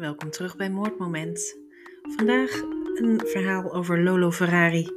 [0.00, 1.56] welkom terug bij Moordmoment.
[2.02, 2.60] Vandaag
[2.94, 4.88] een verhaal over Lolo Ferrari,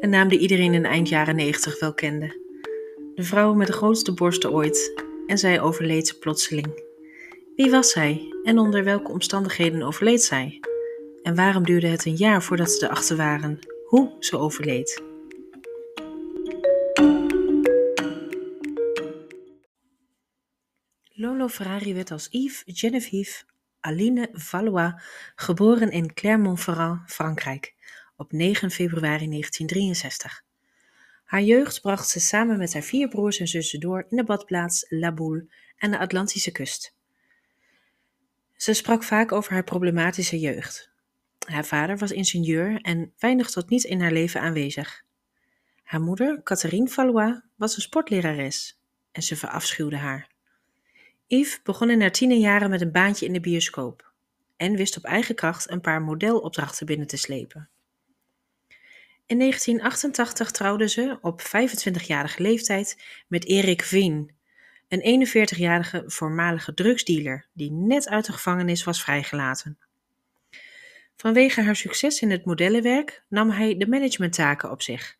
[0.00, 2.26] een naam die iedereen in eind jaren 90 wel kende.
[3.14, 6.82] De vrouw met de grootste borsten ooit en zij overleed plotseling.
[7.56, 10.60] Wie was zij en onder welke omstandigheden overleed zij?
[11.22, 15.02] En waarom duurde het een jaar voordat ze erachter waren hoe ze overleed?
[21.12, 23.44] Lolo Ferrari werd als Yves Geneviève
[23.84, 24.92] Aline Valois
[25.34, 27.74] geboren in Clermont-Ferrand, Frankrijk,
[28.16, 30.44] op 9 februari 1963.
[31.24, 34.86] Haar jeugd bracht ze samen met haar vier broers en zussen door in de badplaats
[34.88, 35.46] La Boule
[35.78, 36.96] aan de Atlantische kust.
[38.56, 40.92] Ze sprak vaak over haar problematische jeugd.
[41.38, 45.02] Haar vader was ingenieur en weinig tot niet in haar leven aanwezig.
[45.82, 48.80] Haar moeder, Catherine Valois, was een sportlerares
[49.12, 50.33] en ze verafschuwde haar.
[51.26, 54.12] Yves begon in haar tienerjaren met een baantje in de bioscoop
[54.56, 57.68] en wist op eigen kracht een paar modelopdrachten binnen te slepen.
[59.26, 64.30] In 1988 trouwde ze op 25-jarige leeftijd met Erik Veen,
[64.88, 69.78] een 41-jarige voormalige drugsdealer die net uit de gevangenis was vrijgelaten.
[71.16, 75.16] Vanwege haar succes in het modellenwerk nam hij de managementtaken op zich.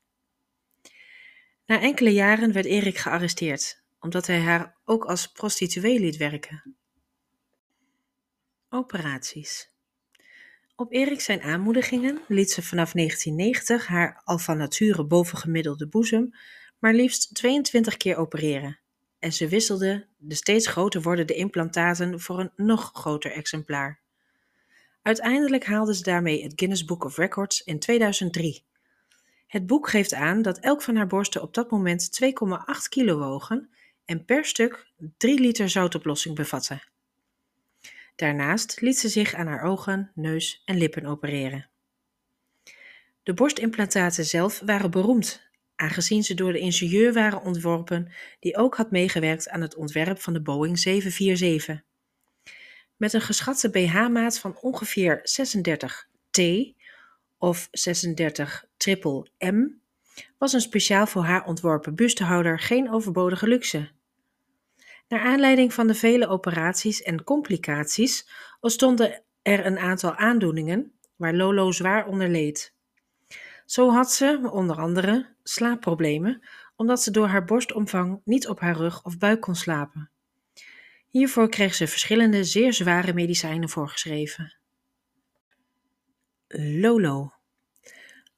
[1.67, 6.77] Na enkele jaren werd Erik gearresteerd omdat hij haar ook als prostituee liet werken.
[8.69, 9.73] Operaties.
[10.77, 16.35] Op Erik zijn aanmoedigingen liet ze vanaf 1990 haar al van nature bovengemiddelde boezem
[16.79, 18.79] maar liefst 22 keer opereren.
[19.19, 24.01] En ze wisselde de steeds groter wordende implantaten voor een nog groter exemplaar.
[25.03, 28.65] Uiteindelijk haalde ze daarmee het Guinness Book of Records in 2003.
[29.47, 32.31] Het boek geeft aan dat elk van haar borsten op dat moment 2,8
[32.89, 33.69] kilo wogen
[34.05, 36.83] en per stuk 3 liter zoutoplossing bevatten.
[38.17, 41.69] Daarnaast liet ze zich aan haar ogen, neus en lippen opereren.
[43.23, 45.43] De borstimplantaten zelf waren beroemd,
[45.77, 50.33] aangezien ze door de ingenieur waren ontworpen die ook had meegewerkt aan het ontwerp van
[50.33, 51.83] de Boeing 747.
[52.97, 56.41] Met een geschatte BH-maat van ongeveer 36 T
[57.39, 59.83] of 36 triple M
[60.39, 63.91] was een speciaal voor haar ontworpen bustehouder geen overbodige luxe.
[65.09, 68.29] Naar aanleiding van de vele operaties en complicaties
[68.61, 72.75] ontstonden er een aantal aandoeningen waar Lolo zwaar onder leed.
[73.67, 76.43] Zo had ze, onder andere, slaapproblemen,
[76.77, 80.11] omdat ze door haar borstomvang niet op haar rug of buik kon slapen.
[81.11, 84.57] Hiervoor kreeg ze verschillende zeer zware medicijnen voorgeschreven.
[86.57, 87.33] Lolo.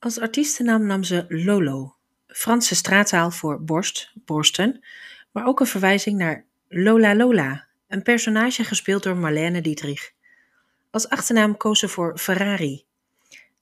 [0.07, 1.97] Als artiestennaam nam ze Lolo,
[2.27, 4.85] Franse straattaal voor borst, borsten,
[5.33, 10.13] maar ook een verwijzing naar Lola Lola, een personage gespeeld door Marlene Dietrich.
[10.91, 12.85] Als achternaam koos ze voor Ferrari.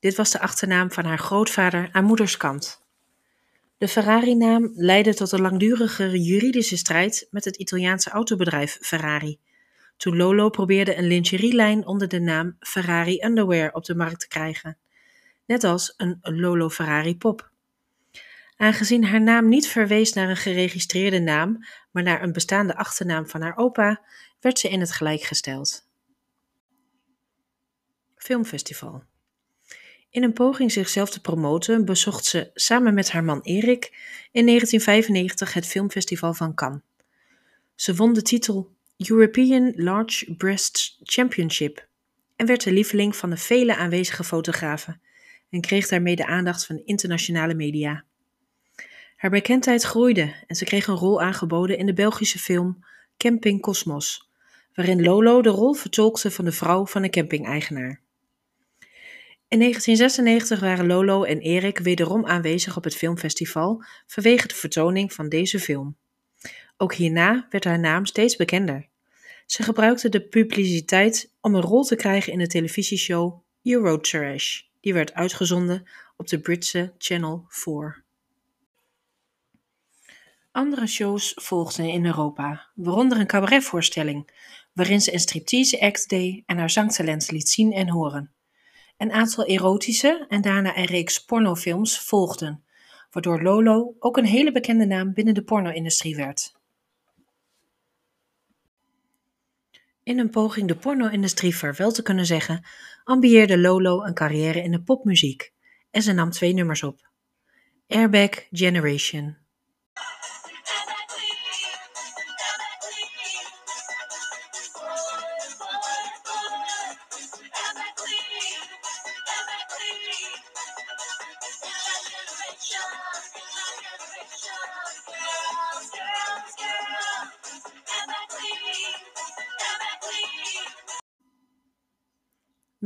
[0.01, 2.83] Dit was de achternaam van haar grootvader aan moederskant.
[3.79, 9.39] De Ferrari-naam leidde tot een langdurige juridische strijd met het Italiaanse autobedrijf Ferrari.
[9.97, 14.79] Toen Lolo probeerde een lingerielijn onder de naam Ferrari Underwear op de markt te krijgen,
[15.47, 17.53] net als een Lolo Ferrari pop.
[18.57, 23.41] Aangezien haar naam niet verwees naar een geregistreerde naam, maar naar een bestaande achternaam van
[23.43, 24.03] haar opa,
[24.41, 25.89] werd ze in het gelijk gesteld.
[28.17, 29.05] Filmfestival.
[30.11, 33.85] In een poging zichzelf te promoten bezocht ze samen met haar man Erik
[34.33, 36.83] in 1995 het filmfestival van Cannes.
[37.75, 41.89] Ze won de titel European Large Breast Championship
[42.37, 45.01] en werd de lieveling van de vele aanwezige fotografen
[45.55, 48.05] en kreeg daarmee de aandacht van internationale media.
[49.17, 52.85] Haar bekendheid groeide en ze kreeg een rol aangeboden in de Belgische film
[53.17, 54.31] Camping Cosmos,
[54.75, 58.01] waarin Lolo de rol vertolkte van de vrouw van een camping-eigenaar.
[59.49, 65.29] In 1996 waren Lolo en Erik wederom aanwezig op het filmfestival vanwege de vertoning van
[65.29, 65.97] deze film.
[66.77, 68.89] Ook hierna werd haar naam steeds bekender.
[69.47, 75.15] Ze gebruikte de publiciteit om een rol te krijgen in de televisieshow Eurotrash, die werd
[75.15, 75.87] uitgezonden
[76.17, 78.03] op de Britse Channel 4.
[80.53, 84.31] Andere shows volgden in Europa, waaronder een cabaretvoorstelling,
[84.73, 88.33] waarin ze een striptease act deed en haar zangtalent liet zien en horen.
[88.97, 92.65] Een aantal erotische en daarna een reeks pornofilms volgden,
[93.11, 96.55] waardoor Lolo ook een hele bekende naam binnen de porno-industrie werd.
[100.05, 102.65] In een poging de porno-industrie vaarwel te kunnen zeggen,
[103.05, 105.53] ambieerde Lolo een carrière in de popmuziek
[105.91, 107.11] en ze nam twee nummers op.
[107.87, 109.37] Airbag Generation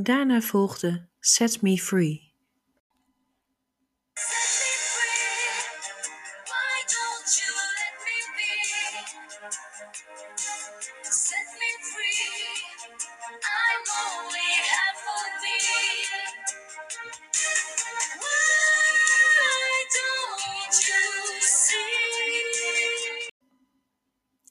[0.01, 2.33] Daarna volgde Set Me Free.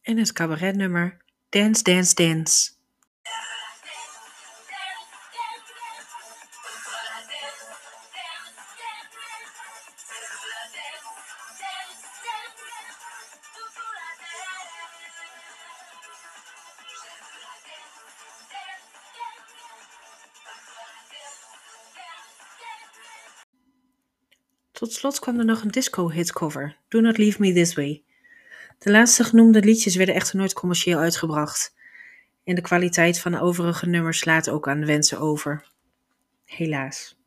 [0.04, 1.18] En het cabaretnummer
[1.50, 2.77] Dance Dance Dance.
[24.78, 28.04] Tot slot kwam er nog een disco-hitcover, Do Not Leave Me This Way.
[28.78, 31.76] De laatste genoemde liedjes werden echter nooit commercieel uitgebracht.
[32.44, 35.72] En de kwaliteit van de overige nummers slaat ook aan de wensen over.
[36.46, 37.18] Helaas.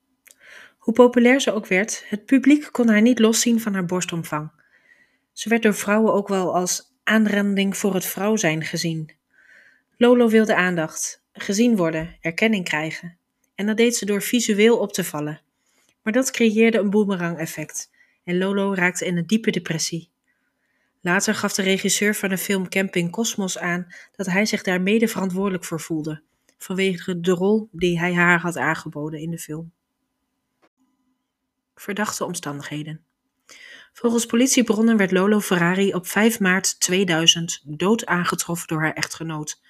[0.79, 4.51] Hoe populair ze ook werd, het publiek kon haar niet loszien van haar borstomvang.
[5.33, 9.11] Ze werd door vrouwen ook wel als aanranding voor het vrouw zijn gezien.
[9.97, 13.17] Lolo wilde aandacht, gezien worden, erkenning krijgen.
[13.55, 15.41] En dat deed ze door visueel op te vallen.
[16.03, 17.91] Maar dat creëerde een boemerang-effect
[18.25, 20.11] en Lolo raakte in een diepe depressie.
[21.01, 23.87] Later gaf de regisseur van de film Camping Cosmos aan
[24.17, 26.23] dat hij zich daar mede verantwoordelijk voor voelde,
[26.59, 29.73] vanwege de rol die hij haar had aangeboden in de film.
[31.75, 33.05] Verdachte omstandigheden.
[33.93, 39.61] Volgens politiebronnen werd Lolo Ferrari op 5 maart 2000 dood aangetroffen door haar echtgenoot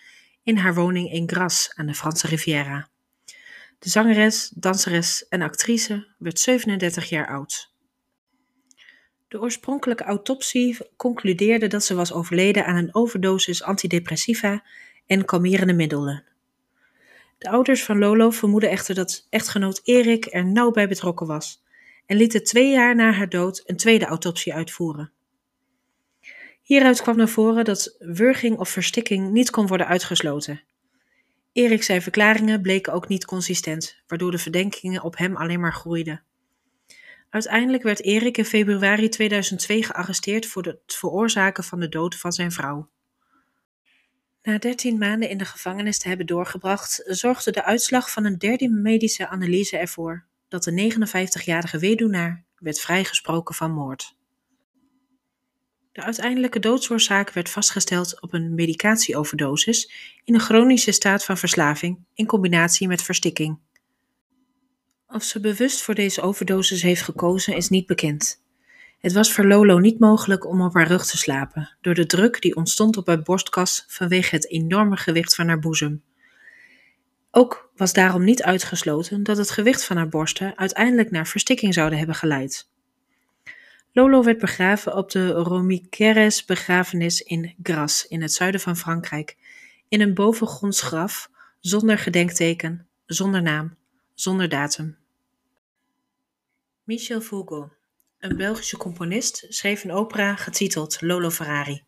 [0.42, 2.88] in haar woning in Gras aan de Franse Riviera.
[3.80, 7.72] De zangeres, danseres en actrice werd 37 jaar oud.
[9.28, 14.64] De oorspronkelijke autopsie concludeerde dat ze was overleden aan een overdosis antidepressiva
[15.06, 16.24] en kalmerende middelen.
[17.38, 21.62] De ouders van Lolo vermoeden echter dat echtgenoot Erik er nauw bij betrokken was
[22.06, 25.12] en lieten twee jaar na haar dood een tweede autopsie uitvoeren.
[26.62, 30.62] Hieruit kwam naar voren dat wurging of verstikking niet kon worden uitgesloten.
[31.52, 36.22] Erik zijn verklaringen bleken ook niet consistent, waardoor de verdenkingen op hem alleen maar groeiden.
[37.30, 42.52] Uiteindelijk werd Erik in februari 2002 gearresteerd voor het veroorzaken van de dood van zijn
[42.52, 42.90] vrouw.
[44.42, 48.68] Na 13 maanden in de gevangenis te hebben doorgebracht, zorgde de uitslag van een derde
[48.68, 54.18] medische analyse ervoor dat de 59-jarige weduwnaar werd vrijgesproken van moord.
[55.92, 59.92] De uiteindelijke doodsoorzaak werd vastgesteld op een medicatieoverdosis
[60.24, 63.58] in een chronische staat van verslaving in combinatie met verstikking.
[65.06, 68.42] Of ze bewust voor deze overdosis heeft gekozen is niet bekend.
[68.98, 72.40] Het was voor Lolo niet mogelijk om op haar rug te slapen, door de druk
[72.40, 76.02] die ontstond op haar borstkas vanwege het enorme gewicht van haar boezem.
[77.30, 81.98] Ook was daarom niet uitgesloten dat het gewicht van haar borsten uiteindelijk naar verstikking zouden
[81.98, 82.69] hebben geleid.
[83.92, 89.36] Lolo werd begraven op de Romiqueres begrafenis in Gras in het zuiden van Frankrijk,
[89.88, 91.30] in een bovengronds graf,
[91.60, 93.76] zonder gedenkteken, zonder naam,
[94.14, 94.98] zonder datum.
[96.84, 97.72] Michel Fugo,
[98.18, 101.82] een Belgische componist, schreef een opera getiteld Lolo Ferrari.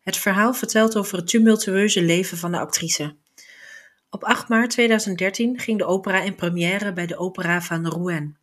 [0.00, 3.16] Het verhaal vertelt over het tumultueuze leven van de actrice.
[4.10, 8.36] Op 8 maart 2013 ging de opera in première bij de Opera van Rouen.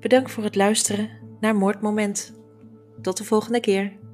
[0.00, 1.10] Bedankt voor het luisteren
[1.40, 2.34] naar Moordmoment.
[3.02, 4.04] Tot de volgende keer.